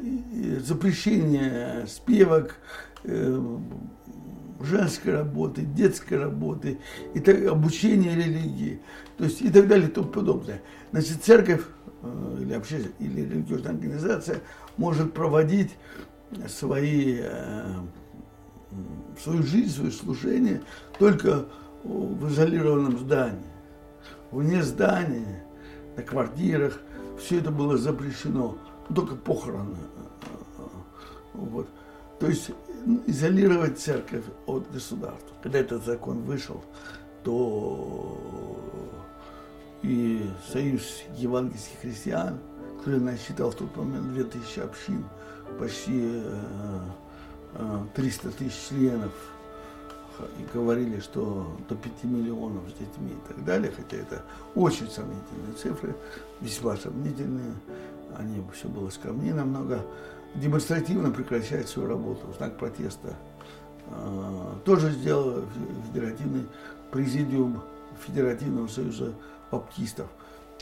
запрещение 0.60 1.86
спевок, 1.88 2.58
женской 4.64 5.14
работы, 5.14 5.62
детской 5.62 6.18
работы, 6.18 6.80
и 7.14 7.20
так, 7.20 7.46
обучение 7.46 8.16
религии, 8.16 8.80
то 9.18 9.26
есть 9.26 9.42
и 9.42 9.50
так 9.50 9.68
далее 9.68 9.90
и 9.90 9.92
тому 9.92 10.08
подобное. 10.08 10.62
Значит, 10.92 11.24
церковь 11.24 11.62
э, 12.02 12.38
или, 12.42 12.56
вообще, 12.56 12.82
или 13.00 13.22
религиозная 13.22 13.74
организация 13.74 14.40
может 14.78 15.14
проводить 15.14 15.72
свои, 16.48 17.20
э, 17.22 17.74
свою 19.22 19.44
жизнь, 19.44 19.70
свое 19.70 19.92
служение 19.92 20.62
только 20.98 21.46
в 21.84 22.30
изолированном 22.30 22.98
здании. 22.98 23.52
Вне 24.32 24.64
здания, 24.64 25.44
на 25.96 26.02
квартирах, 26.02 26.80
все 27.20 27.40
это 27.40 27.52
было 27.52 27.78
запрещено, 27.78 28.58
только 28.94 29.16
похороны. 29.16 29.78
Вот. 31.34 31.68
То 32.20 32.28
есть 32.28 32.52
изолировать 33.08 33.80
церковь 33.80 34.24
от 34.46 34.72
государства. 34.72 35.36
Когда 35.42 35.60
этот 35.60 35.84
закон 35.84 36.22
вышел, 36.22 36.64
то 37.24 38.18
и 39.82 40.26
Союз 40.52 41.04
евангельских 41.18 41.80
христиан, 41.82 42.40
который 42.80 43.00
насчитал 43.00 43.52
в 43.52 43.56
тот 43.56 43.76
момент 43.76 44.14
2000 44.14 44.60
общин, 44.60 45.06
почти 45.60 46.22
300 47.96 48.28
э, 48.28 48.32
э, 48.32 48.34
тысяч 48.38 48.70
членов, 48.70 49.12
и 50.40 50.46
говорили, 50.54 51.00
что 51.00 51.58
до 51.68 51.76
5 51.76 52.04
миллионов 52.04 52.64
с 52.70 52.74
детьми 52.74 53.12
и 53.12 53.28
так 53.28 53.44
далее, 53.44 53.72
хотя 53.76 53.98
это 53.98 54.24
очень 54.56 54.90
сомнительные 54.90 55.54
цифры, 55.58 55.96
весьма 56.44 56.76
сомнительные, 56.76 57.54
они 58.18 58.44
все 58.54 58.68
было 58.68 58.90
скромнее 58.90 59.34
намного, 59.34 59.82
демонстративно 60.36 61.12
прекращать 61.12 61.68
свою 61.68 61.90
работу 61.90 62.32
знак 62.38 62.58
протеста. 62.58 63.16
А, 63.90 64.60
тоже 64.66 64.92
сделал 64.92 65.44
федеративный 65.88 66.48
президиум 66.92 67.62
Федеративного 68.06 68.68
союза 68.68 69.14
баптистов. 69.52 70.08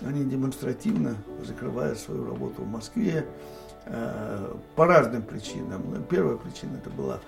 Они 0.02 0.24
демонстративно 0.24 1.16
закрывают 1.46 1.98
свою 1.98 2.26
работу 2.26 2.64
в 2.64 2.68
Москве 2.68 3.26
а, 3.86 4.58
по 4.76 4.86
разным 4.86 5.24
причинам. 5.24 6.04
Первая 6.10 6.38
причина 6.38 6.78
это 6.78 6.90
была 6.90 7.20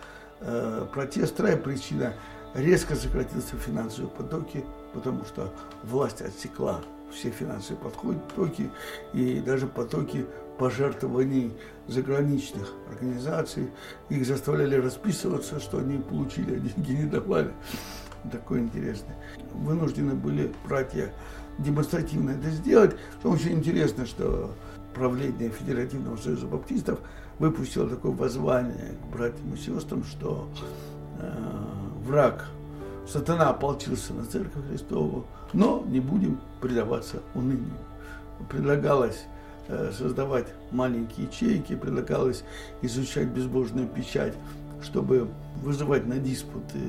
а, 0.42 0.86
протест, 0.88 1.34
вторая 1.34 1.58
причина 1.58 2.14
резко 2.54 2.96
сократился 2.96 3.56
финансовые 3.58 4.12
потоки, 4.12 4.64
потому 4.94 5.26
что 5.26 5.52
власть 5.84 6.22
отсекла 6.22 6.82
все 7.14 7.30
финансовые 7.30 7.82
потоки 7.84 8.70
и 9.14 9.40
даже 9.40 9.68
потоки 9.68 10.26
пожертвований 10.58 11.54
заграничных 11.88 12.74
организаций. 12.90 13.70
Их 14.10 14.26
заставляли 14.26 14.76
расписываться, 14.76 15.60
что 15.60 15.80
они 15.80 15.98
получили, 15.98 16.56
а 16.56 16.60
деньги 16.60 16.92
не 17.02 17.06
давали. 17.06 17.52
Такое 18.32 18.62
интересное. 18.62 19.18
Вынуждены 19.54 20.14
были 20.14 20.54
братья 20.68 21.12
демонстративно 21.60 22.32
это 22.32 22.50
сделать. 22.50 22.96
Что 23.20 23.32
очень 23.32 23.54
интересно, 23.54 24.06
что 24.06 24.54
правление 24.94 25.50
Федеративного 25.50 26.18
союза 26.18 26.48
баптистов 26.48 27.00
выпустило 27.40 27.90
такое 27.90 28.12
воззвание 28.12 28.96
к 29.02 29.12
братьям 29.12 29.54
и 29.54 29.58
сестрам, 29.58 30.04
что 30.04 30.48
э, 31.20 31.32
враг 32.06 32.46
сатана 33.08 33.50
ополчился 33.50 34.14
на 34.14 34.26
церковь 34.26 34.68
Христову, 34.70 35.26
но 35.54 35.84
не 35.88 36.00
будем 36.00 36.40
предаваться 36.62 37.22
унынию. 37.36 37.78
Предлагалось 38.50 39.24
э, 39.68 39.92
создавать 39.98 40.48
маленькие 40.72 41.28
ячейки, 41.28 41.76
предлагалось 41.76 42.44
изучать 42.82 43.28
безбожную 43.28 43.88
печать, 43.88 44.34
чтобы 44.82 45.30
вызывать 45.62 46.06
на 46.06 46.18
диспуты 46.18 46.80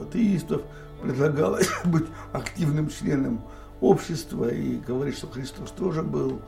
атеистов, 0.00 0.62
предлагалось 1.02 1.68
быть 1.84 2.06
активным 2.32 2.88
членом 2.88 3.40
общества 3.80 4.48
и 4.48 4.76
говорить, 4.76 5.16
что 5.16 5.26
Христос 5.26 5.70
тоже 5.70 6.02
был 6.02 6.40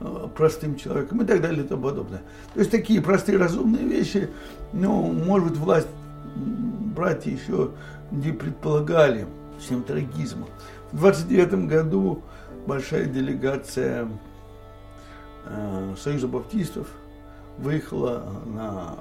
э, 0.00 0.28
простым 0.36 0.76
человеком 0.76 1.22
и 1.22 1.26
так 1.26 1.40
далее 1.40 1.64
и 1.64 1.66
тому 1.66 1.84
подобное. 1.84 2.22
То 2.54 2.60
есть 2.60 2.70
такие 2.70 3.00
простые 3.00 3.38
разумные 3.38 3.84
вещи, 3.84 4.28
ну, 4.72 5.12
может 5.12 5.56
власть, 5.56 5.88
братья 6.98 7.30
еще 7.30 7.70
не 8.10 8.32
предполагали 8.32 9.28
всем 9.60 9.84
трагизмом. 9.84 10.48
В 10.90 10.98
29 10.98 11.68
году 11.68 12.22
большая 12.66 13.04
делегация 13.04 14.08
э, 15.44 15.94
Союза 15.96 16.26
баптистов 16.26 16.88
выехала 17.56 18.24
на 18.46 18.96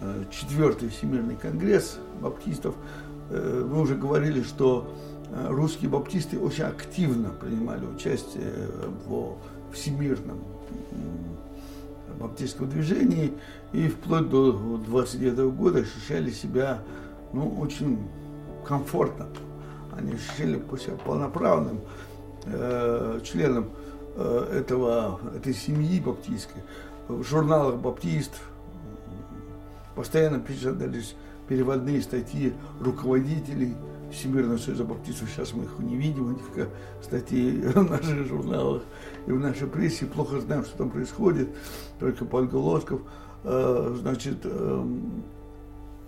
э, 0.00 0.24
четвертый 0.32 0.88
Всемирный 0.88 1.36
конгресс 1.36 2.00
баптистов. 2.20 2.74
Э, 3.30 3.64
мы 3.70 3.80
уже 3.80 3.94
говорили, 3.94 4.42
что 4.42 4.92
э, 5.30 5.46
русские 5.50 5.90
баптисты 5.90 6.36
очень 6.40 6.64
активно 6.64 7.28
принимали 7.28 7.86
участие 7.86 8.52
в 9.06 9.36
всемирном 9.72 10.40
баптистском 12.18 12.68
движении 12.68 13.32
и 13.72 13.88
вплоть 13.88 14.28
до 14.28 14.52
29 14.52 15.38
года 15.54 15.80
ощущали 15.80 16.30
себя 16.30 16.80
ну, 17.32 17.58
очень 17.60 17.98
комфортно. 18.64 19.26
Они 19.96 20.12
ощущали 20.12 20.62
себя 20.78 20.96
полноправным 21.04 21.80
э, 22.44 23.20
членом 23.24 23.70
э, 24.16 24.60
этого, 24.60 25.20
этой 25.34 25.54
семьи 25.54 26.00
баптистской. 26.00 26.62
В 27.08 27.22
журналах 27.24 27.76
баптист 27.76 28.32
постоянно 29.94 30.38
печатались 30.38 31.14
переводные 31.48 32.02
статьи 32.02 32.52
руководителей 32.80 33.74
Всемирного 34.12 34.58
союза 34.58 34.84
баптистов. 34.84 35.28
Сейчас 35.30 35.52
мы 35.52 35.64
их 35.64 35.78
не 35.78 35.96
видим, 35.96 36.36
этих 36.36 36.68
статей 37.02 37.60
в 37.74 37.90
наших 37.90 38.26
журналах 38.26 38.82
и 39.26 39.32
в 39.32 39.38
нашей 39.38 39.66
прессе. 39.66 40.06
Плохо 40.06 40.40
знаем, 40.40 40.64
что 40.64 40.78
там 40.78 40.90
происходит. 40.90 41.48
Только 41.98 42.24
Павел 42.24 42.48
Голосков. 42.48 43.00
Э, 43.44 43.96
значит, 44.00 44.38
эм, 44.44 45.22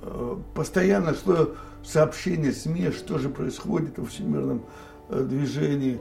Э, 0.03 0.37
постоянно 0.55 1.15
шло 1.15 1.51
сообщение 1.85 2.53
СМИ, 2.53 2.91
что 2.91 3.19
же 3.19 3.29
происходит 3.29 3.99
во 3.99 4.07
всемирном 4.07 4.63
э, 5.09 5.23
движении. 5.23 6.01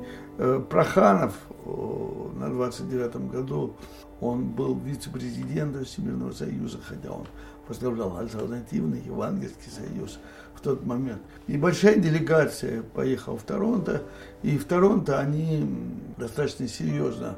Проханов 0.69 1.33
на 1.65 2.45
29-м 2.45 3.27
году, 3.27 3.75
он 4.21 4.45
был 4.45 4.79
вице-президентом 4.79 5.83
Всемирного 5.83 6.31
союза, 6.31 6.79
хотя 6.81 7.11
он 7.11 7.25
возглавлял 7.69 8.17
альтернативный 8.17 9.01
Евангельский 9.05 9.71
союз 9.71 10.19
в 10.55 10.59
тот 10.59 10.85
момент. 10.85 11.21
И 11.47 11.55
большая 11.55 11.95
делегация 11.95 12.83
поехала 12.83 13.37
в 13.37 13.43
Торонто, 13.43 14.03
и 14.43 14.57
в 14.57 14.65
Торонто 14.65 15.19
они 15.19 15.65
достаточно 16.17 16.67
серьезно 16.67 17.37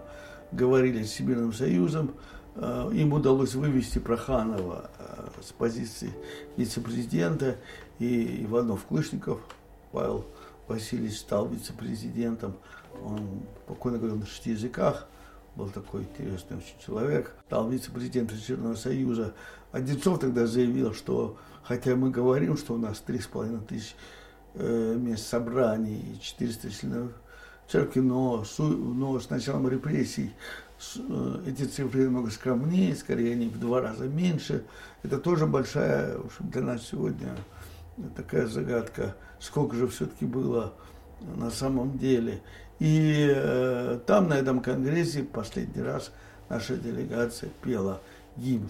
говорили 0.51 1.03
с 1.03 1.11
Всемирным 1.11 1.53
союзом, 1.53 2.11
Э, 2.55 2.89
им 2.93 3.13
удалось 3.13 3.55
вывести 3.55 3.99
Проханова 3.99 4.89
э, 4.99 5.27
с 5.41 5.51
позиции 5.53 6.11
вице-президента, 6.57 7.57
и 7.99 8.43
Иванов 8.43 8.85
Клышников, 8.85 9.39
Павел 9.91 10.25
Васильевич 10.67 11.19
стал 11.19 11.47
вице-президентом. 11.47 12.55
Он 13.05 13.43
спокойно 13.65 13.99
говорил 13.99 14.17
на 14.17 14.25
шести 14.25 14.51
языках, 14.51 15.07
был 15.55 15.69
такой 15.69 16.03
интересный 16.03 16.57
очень 16.57 16.75
человек, 16.85 17.35
стал 17.47 17.69
вице-президентом 17.69 18.37
Всемирного 18.37 18.75
Союза. 18.75 19.33
Одинцов 19.71 20.19
тогда 20.19 20.45
заявил, 20.47 20.93
что 20.93 21.37
хотя 21.63 21.95
мы 21.95 22.09
говорим, 22.09 22.57
что 22.57 22.73
у 22.73 22.77
нас 22.77 22.99
три 22.99 23.19
с 23.19 23.27
половиной 23.27 23.61
тысяч 23.61 23.95
э, 24.55 24.95
мест 24.97 25.27
собраний 25.27 26.15
и 26.15 26.21
400 26.21 26.71
членов 26.71 27.11
церкви, 27.67 28.01
но, 28.01 28.43
но 28.57 29.19
с 29.19 29.29
началом 29.29 29.69
репрессий 29.69 30.33
Э, 30.97 31.43
эти 31.45 31.63
цифры 31.63 32.05
намного 32.05 32.31
скромнее, 32.31 32.95
скорее 32.95 33.33
они 33.33 33.47
в 33.47 33.59
два 33.59 33.81
раза 33.81 34.05
меньше. 34.05 34.63
Это 35.03 35.17
тоже 35.19 35.45
большая, 35.45 36.17
в 36.17 36.25
общем, 36.25 36.49
для 36.49 36.61
нас 36.61 36.87
сегодня 36.87 37.35
такая 38.15 38.47
загадка, 38.47 39.15
сколько 39.39 39.75
же 39.75 39.87
все-таки 39.87 40.25
было 40.25 40.73
на 41.35 41.51
самом 41.51 41.97
деле. 41.97 42.41
И 42.79 43.31
э, 43.33 43.99
там, 44.07 44.29
на 44.29 44.33
этом 44.33 44.59
конгрессе, 44.61 45.23
последний 45.23 45.83
раз 45.83 46.11
наша 46.49 46.75
делегация 46.75 47.49
пела 47.61 48.01
гимн 48.37 48.69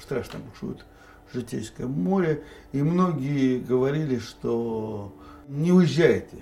«Страшно 0.00 0.38
бушует 0.38 0.84
житейское 1.32 1.86
море», 1.86 2.42
и 2.72 2.82
многие 2.82 3.58
говорили, 3.58 4.18
что 4.18 5.14
не 5.48 5.72
уезжайте. 5.72 6.38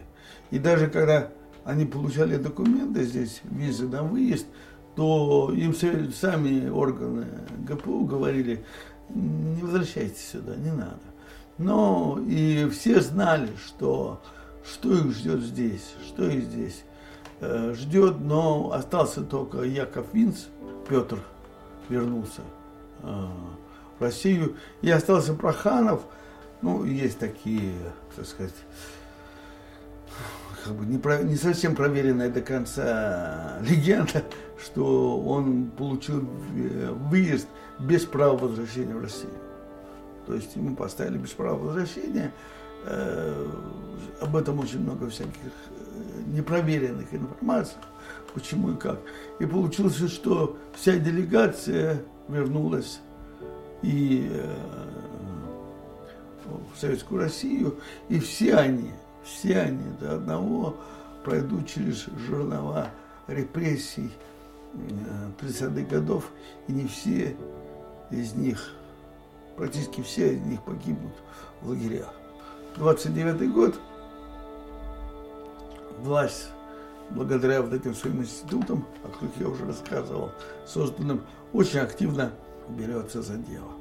И 0.51 0.59
даже 0.59 0.89
когда 0.89 1.31
они 1.65 1.85
получали 1.85 2.37
документы 2.37 3.05
здесь, 3.05 3.43
визы 3.45 3.89
на 3.89 4.03
выезд, 4.03 4.47
то 4.97 5.53
им 5.55 5.75
сами 5.75 6.69
органы 6.69 7.27
ГПУ 7.59 8.05
говорили, 8.05 8.65
не 9.11 9.63
возвращайтесь 9.63 10.29
сюда, 10.33 10.57
не 10.57 10.73
надо. 10.73 10.99
Но 11.59 12.19
и 12.27 12.69
все 12.71 13.01
знали, 13.01 13.51
что, 13.65 14.21
что 14.65 14.93
их 14.93 15.13
ждет 15.13 15.41
здесь, 15.41 15.95
что 16.07 16.29
их 16.29 16.45
здесь 16.45 16.85
э, 17.41 17.75
ждет, 17.75 18.19
но 18.21 18.73
остался 18.73 19.23
только 19.23 19.63
Яков 19.63 20.07
Винц, 20.13 20.47
Петр 20.89 21.19
вернулся 21.89 22.43
в 23.03 24.03
Россию, 24.03 24.57
и 24.83 24.91
остался 24.91 25.35
Проханов, 25.35 26.03
ну, 26.63 26.85
есть 26.85 27.19
такие, 27.19 27.75
так 28.17 28.27
сказать, 28.27 28.55
как 30.65 30.75
бы 30.75 30.85
не, 30.87 30.99
про, 30.99 31.23
не 31.23 31.37
совсем 31.37 31.75
проверенная 31.75 32.31
до 32.31 32.41
конца 32.41 33.59
легенда, 33.63 34.25
что 34.63 35.21
он 35.21 35.71
получил 35.71 36.29
э, 36.57 36.91
выезд 37.11 37.49
без 37.79 38.05
права 38.05 38.37
возвращения 38.37 38.95
в 38.95 39.03
Россию. 39.03 39.33
То 40.27 40.35
есть 40.35 40.57
ему 40.57 40.77
поставили 40.77 41.19
без 41.19 41.31
права 41.31 41.59
возвращения. 41.59 42.33
Э, 42.85 43.47
об 44.21 44.37
этом 44.37 44.59
очень 44.59 44.81
много 44.81 45.09
всяких 45.09 45.33
э, 45.37 46.23
непроверенных 46.27 47.15
информаций, 47.15 47.79
почему 48.35 48.73
и 48.73 48.77
как. 48.77 48.99
И 49.39 49.47
получилось, 49.47 49.97
что 50.11 50.59
вся 50.75 50.97
делегация 50.97 52.03
вернулась 52.29 53.01
и 53.83 54.29
э, 54.31 54.55
в 56.75 56.79
Советскую 56.79 57.23
Россию, 57.23 57.77
и 58.09 58.19
все 58.21 58.55
они– 58.55 58.91
все 59.29 59.61
они 59.61 59.91
до 60.01 60.15
одного 60.15 60.77
пройдут 61.25 61.69
через 61.69 62.07
жернова 62.27 62.89
репрессий 63.27 64.11
30-х 65.41 65.81
э, 65.81 65.85
годов, 65.85 66.31
и 66.67 66.73
не 66.73 66.87
все 66.87 67.37
из 68.11 68.35
них 68.35 68.73
практически 69.57 70.03
все 70.03 70.35
из 70.35 70.41
них 70.41 70.63
погибнут 70.63 71.15
в 71.61 71.69
лагерях. 71.69 72.13
29 72.77 73.53
год 73.53 73.79
власть, 75.99 76.51
благодаря 77.11 77.63
вот 77.63 77.73
этим 77.73 77.95
своим 77.95 78.23
институтам, 78.23 78.85
о 79.05 79.09
которых 79.09 79.33
я 79.39 79.49
уже 79.49 79.65
рассказывал, 79.67 80.33
созданным, 80.67 81.23
очень 81.53 81.81
активно 81.81 82.33
берется 82.69 83.23
за 83.23 83.35
дело. 83.35 83.73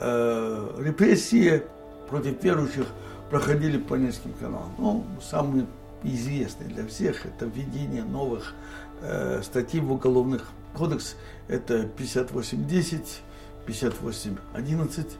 Э, 0.00 0.76
репрессии 0.78 1.62
против 2.08 2.42
верующих 2.42 2.86
проходили 3.30 3.78
по 3.78 3.94
нескольким 3.94 4.32
каналам. 4.34 4.74
Ну, 4.78 5.04
самый 5.22 5.66
известный 6.02 6.66
для 6.66 6.86
всех 6.86 7.26
это 7.26 7.46
введение 7.46 8.02
новых 8.02 8.54
э, 9.02 9.40
статей 9.42 9.80
в 9.80 9.92
уголовных 9.92 10.48
кодекс. 10.74 11.16
Это 11.48 11.88
58.10, 11.98 13.04
58.11, 13.66 15.12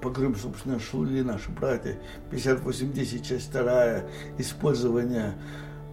по 0.00 0.10
которым, 0.10 0.36
собственно, 0.36 0.78
шли 0.78 1.22
наши 1.22 1.50
братья. 1.50 1.98
58.10, 2.30 3.22
часть 3.22 3.50
вторая, 3.50 4.08
использование 4.38 5.34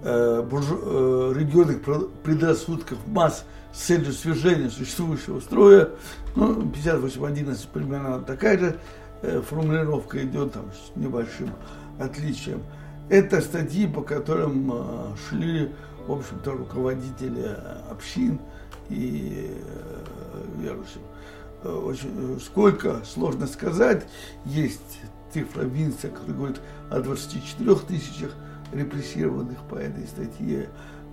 э, 0.04 0.42
буржу, 0.42 0.80
э, 0.82 1.34
религиозных 1.36 1.82
предрассудков 2.24 2.98
масс 3.08 3.46
с 3.74 3.82
целью 3.82 4.12
свержения 4.14 4.70
существующего 4.70 5.40
строя. 5.40 5.90
Ну, 6.36 6.62
58.11 6.62 7.68
примерно 7.74 8.20
такая 8.22 8.58
же 8.58 8.80
э, 9.22 9.42
формулировка 9.42 10.24
идет 10.24 10.54
там 10.54 10.72
с 10.72 10.96
небольшим 10.96 11.52
отличием. 12.00 12.64
Это 13.10 13.42
статьи, 13.42 13.88
по 13.88 14.02
которым 14.02 14.72
э, 14.74 15.16
шли, 15.30 15.72
в 16.08 16.12
общем-то, 16.12 16.52
руководители 16.52 17.56
общин 17.90 18.40
и 18.90 19.52
верующих. 20.58 21.02
Очень, 21.64 22.40
сколько, 22.40 23.02
сложно 23.06 23.46
сказать, 23.46 24.08
есть 24.46 25.00
цифра 25.32 25.62
Винца, 25.62 26.10
который 26.10 26.36
говорит 26.36 26.62
о 26.90 27.00
24 27.00 27.76
тысячах 27.88 28.32
репрессированных 28.74 29.60
по 29.70 29.76
этой 29.76 30.08
статье. 30.08 30.70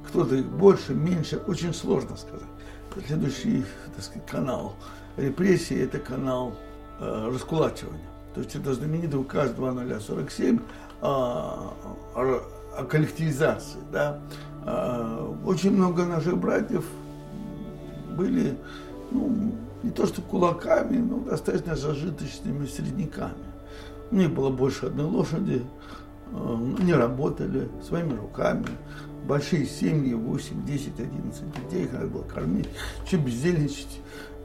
Кто-то 0.07 0.37
их 0.37 0.47
больше, 0.47 0.94
меньше, 0.94 1.37
очень 1.47 1.75
сложно 1.75 2.16
сказать. 2.16 2.49
Следующий 3.07 3.64
так 3.94 4.05
сказать, 4.05 4.27
канал 4.27 4.75
репрессии– 5.16 5.79
это 5.83 5.99
канал 5.99 6.55
э, 7.01 7.31
раскулачивания. 7.33 8.09
То 8.35 8.40
есть 8.40 8.55
это 8.55 8.75
знаменитый 8.75 9.21
указ 9.21 9.51
2047 9.53 10.59
о, 11.01 11.75
о, 12.14 12.42
о 12.77 12.85
коллективизации. 12.85 13.79
Да? 13.92 14.21
А, 14.64 15.35
очень 15.44 15.73
много 15.73 16.05
наших 16.05 16.38
братьев 16.38 16.85
были, 18.16 18.57
ну, 19.11 19.53
не 19.83 19.90
то 19.90 20.07
что 20.07 20.23
кулаками, 20.23 20.99
но 20.99 21.21
достаточно 21.21 21.77
зажиточными 21.77 22.66
средняками. 22.66 23.35
У 24.11 24.16
них 24.16 24.31
было 24.31 24.51
больше 24.51 24.87
одной 24.87 25.07
лошади, 25.07 25.64
они 26.78 26.92
работали 26.92 27.68
своими 27.86 28.14
руками, 28.14 28.66
большие 29.26 29.66
семьи, 29.66 30.14
8, 30.14 30.64
10, 30.64 31.00
11 31.00 31.44
детей, 31.52 31.84
их 31.84 31.92
надо 31.92 32.06
было 32.06 32.22
кормить, 32.22 32.68
еще 33.06 33.16
бездельничать. 33.16 34.00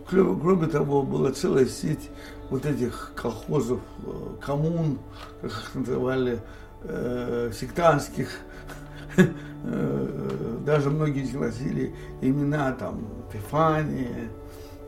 Кроме 0.09 0.67
того, 0.67 1.03
была 1.03 1.31
целая 1.31 1.65
сеть 1.65 2.09
вот 2.49 2.65
этих 2.65 3.13
колхозов, 3.15 3.79
э, 4.05 4.11
коммун, 4.41 4.99
как 5.41 5.51
их 5.51 5.75
называли, 5.75 6.39
э, 6.83 7.51
сектантских, 7.53 8.29
э, 9.17 10.57
даже 10.65 10.89
многие 10.89 11.35
носили 11.35 11.95
имена 12.21 12.73
там 12.73 13.07
Пифания, 13.31 14.29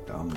там, 0.05 0.31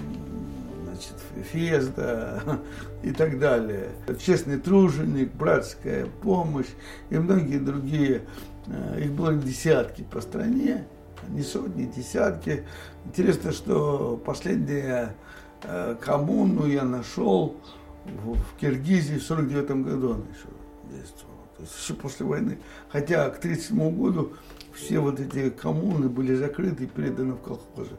значит, 0.99 1.15
Фезда 1.53 2.61
и 3.03 3.13
так 3.13 3.39
далее. 3.39 3.91
Честный 4.21 4.59
труженик, 4.59 5.33
братская 5.35 6.07
помощь 6.23 6.69
и 7.11 7.17
многие 7.17 7.59
другие. 7.59 8.23
Э, 8.67 9.01
их 9.01 9.13
было 9.13 9.35
десятки 9.35 10.03
по 10.03 10.21
стране, 10.21 10.87
не 11.29 11.43
сотни, 11.43 11.85
десятки. 11.85 12.65
Интересно, 13.05 13.53
что 13.53 14.21
последняя 14.25 15.15
э, 15.63 15.97
коммуну 16.01 16.67
я 16.67 16.85
нашел 16.85 17.57
в, 18.05 18.59
Киргизии 18.61 19.17
в 19.17 19.23
49 19.23 19.71
году 19.85 20.15
она 20.15 20.25
еще 20.31 20.49
действовала. 20.91 21.37
То 21.57 21.63
есть 21.63 21.79
еще 21.83 21.95
после 21.95 22.27
войны. 22.27 22.59
Хотя 22.89 23.29
к 23.31 23.39
1937 23.39 23.97
году 23.99 24.33
все 24.73 25.01
вот 25.01 25.19
эти 25.19 25.51
коммуны 25.51 26.09
были 26.09 26.35
закрыты 26.35 26.85
и 26.85 26.87
переданы 26.87 27.35
в 27.35 27.41
колхозы. 27.41 27.97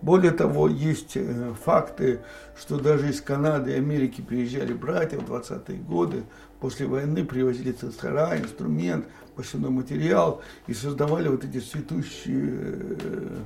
Более 0.00 0.30
того, 0.30 0.68
есть 0.68 1.16
э, 1.16 1.54
факты, 1.64 2.20
что 2.58 2.78
даже 2.78 3.10
из 3.10 3.20
Канады 3.20 3.72
и 3.72 3.74
Америки 3.74 4.20
приезжали 4.20 4.72
братья 4.72 5.18
в 5.18 5.30
20-е 5.30 5.78
годы, 5.78 6.22
после 6.60 6.86
войны 6.86 7.24
привозили 7.24 7.72
цисара, 7.72 8.38
инструмент, 8.38 9.06
посевной 9.34 9.70
материал 9.70 10.40
и 10.66 10.74
создавали 10.74 11.28
вот 11.28 11.44
эти 11.44 11.58
цветущие 11.58 12.96
э, 13.00 13.38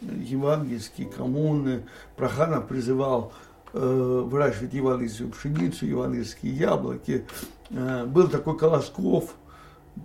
евангельские 0.00 1.08
коммуны. 1.08 1.84
Проханов 2.16 2.68
призывал 2.68 3.32
э, 3.72 4.24
выращивать 4.24 4.74
евангельскую 4.74 5.30
пшеницу, 5.30 5.84
евангельские 5.86 6.52
яблоки. 6.52 7.26
Был 7.70 8.28
такой 8.28 8.56
Колосков, 8.56 9.34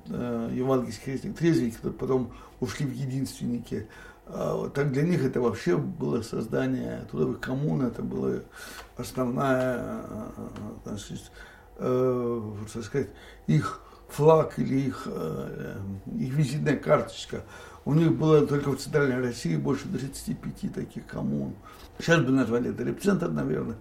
э, 0.08 0.52
евангельский 0.54 1.04
крестник 1.04 1.38
трезвенник, 1.38 1.78
который 1.78 1.94
потом 1.94 2.34
ушли 2.60 2.86
в 2.86 2.94
единственники. 2.94 3.88
А, 4.26 4.70
так 4.70 4.92
для 4.92 5.04
них 5.04 5.24
это 5.24 5.42
вообще 5.42 5.78
было 5.78 6.22
создание 6.22 7.06
трудовых 7.12 7.40
коммун, 7.40 7.82
это 7.82 8.02
была 8.02 8.40
основная, 8.96 9.78
э, 9.78 10.32
значит, 10.86 11.32
э, 11.78 12.54
так 12.74 12.84
сказать, 12.84 13.10
их 13.48 13.82
флаг 14.08 14.58
или 14.60 14.80
их, 14.80 15.04
э, 15.08 15.78
их 16.18 16.34
визитная 16.34 16.78
карточка. 16.78 17.44
У 17.86 17.94
них 17.94 18.14
было 18.14 18.48
только 18.48 18.72
в 18.72 18.78
Центральной 18.78 19.20
России 19.20 19.58
больше 19.58 19.90
35 19.90 20.74
таких 20.74 21.06
коммун. 21.06 21.56
Сейчас 22.00 22.22
бы 22.22 22.32
назвали 22.32 22.70
это 22.70 22.84
репцентр, 22.84 23.30
наверное. 23.30 23.76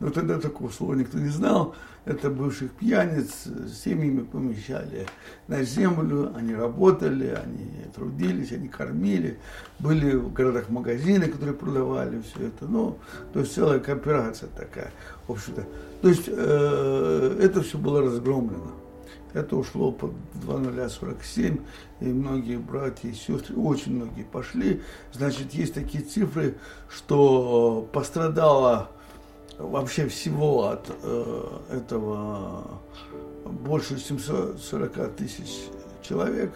Но 0.00 0.08
тогда 0.10 0.40
такого 0.40 0.70
слова 0.70 0.94
никто 0.94 1.18
не 1.18 1.28
знал. 1.28 1.74
Это 2.06 2.30
бывших 2.30 2.72
пьяниц 2.72 3.44
семьями 3.70 4.22
помещали 4.22 5.06
на 5.46 5.62
землю. 5.62 6.32
Они 6.34 6.54
работали, 6.54 7.28
они 7.28 7.70
трудились, 7.94 8.52
они 8.52 8.68
кормили. 8.68 9.38
Были 9.78 10.16
в 10.16 10.32
городах 10.32 10.70
магазины, 10.70 11.26
которые 11.26 11.54
продавали 11.54 12.22
все 12.22 12.46
это. 12.46 12.66
Ну, 12.66 12.98
то 13.34 13.40
есть 13.40 13.54
целая 13.54 13.78
кооперация 13.78 14.48
такая, 14.48 14.90
в 15.28 15.32
общем-то. 15.32 15.66
То 16.00 16.08
есть 16.08 16.24
э, 16.28 17.38
это 17.42 17.60
все 17.62 17.76
было 17.76 18.00
разгромлено. 18.00 18.72
Это 19.32 19.54
ушло 19.54 19.92
под 19.92 20.12
2047, 20.42 21.58
и 22.00 22.04
многие 22.06 22.56
братья 22.56 23.08
и 23.08 23.12
сестры, 23.12 23.54
очень 23.54 23.94
многие 23.94 24.24
пошли. 24.24 24.82
Значит, 25.12 25.52
есть 25.52 25.74
такие 25.74 26.02
цифры, 26.02 26.56
что 26.88 27.88
пострадало 27.92 28.90
вообще 29.60 30.08
всего 30.08 30.68
от 30.68 30.90
э, 31.02 31.58
этого 31.70 32.80
больше 33.44 33.98
740 33.98 35.16
тысяч 35.16 35.68
человек, 36.02 36.52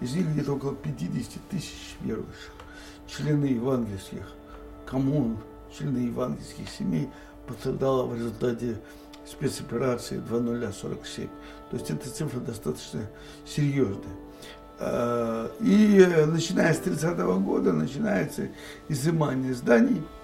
из 0.00 0.14
них 0.14 0.28
где-то 0.28 0.54
около 0.54 0.74
50 0.74 1.42
тысяч 1.48 1.96
верующих, 2.02 2.52
члены 3.06 3.46
евангельских 3.46 4.28
коммун, 4.84 5.38
члены 5.76 5.98
евангельских 5.98 6.68
семей 6.68 7.08
пострадало 7.46 8.06
в 8.06 8.14
результате 8.14 8.76
спецоперации 9.26 10.18
2047. 10.18 11.28
То 11.70 11.76
есть 11.76 11.90
эта 11.90 12.10
цифра 12.10 12.40
достаточно 12.40 13.02
серьезная. 13.46 14.14
Э, 14.78 15.48
и 15.60 16.06
начиная 16.26 16.74
с 16.74 16.78
30 16.78 17.18
года 17.40 17.72
начинается 17.72 18.48
изымание 18.88 19.54
зданий– 19.54 20.02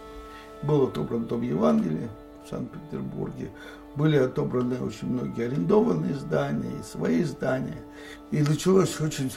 был 0.63 0.85
отобран 0.85 1.25
Дом 1.27 1.43
Евангелия 1.43 2.09
в 2.45 2.51
Санкт-Петербурге, 2.51 3.51
были 3.97 4.17
отобраны 4.17 4.81
очень 4.81 5.09
многие 5.09 5.47
арендованные 5.47 6.15
здания 6.15 6.71
и 6.81 6.83
свои 6.83 7.23
здания. 7.25 7.83
И 8.31 8.43
началось 8.43 9.01
очень 9.01 9.31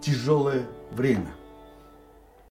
тяжелое 0.00 0.66
время– 0.92 1.32